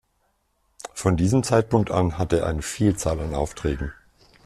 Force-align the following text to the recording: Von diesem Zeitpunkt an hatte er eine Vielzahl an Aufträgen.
Von 0.95 1.15
diesem 1.15 1.43
Zeitpunkt 1.43 1.91
an 1.91 2.17
hatte 2.17 2.39
er 2.39 2.47
eine 2.47 2.63
Vielzahl 2.63 3.19
an 3.19 3.35
Aufträgen. 3.35 3.93